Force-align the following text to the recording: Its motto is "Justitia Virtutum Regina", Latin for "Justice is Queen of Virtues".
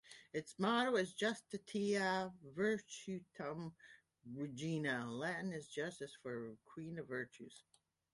Its 0.33 0.57
motto 0.57 0.95
is 0.95 1.13
"Justitia 1.13 2.33
Virtutum 2.57 3.71
Regina", 4.33 5.05
Latin 5.07 5.51
for 5.51 5.59
"Justice 5.59 6.17
is 6.25 6.55
Queen 6.65 6.97
of 6.97 7.07
Virtues". 7.07 7.61